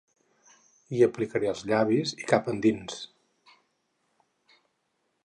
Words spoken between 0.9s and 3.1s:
Hi aplicaré els llavis i cap endins.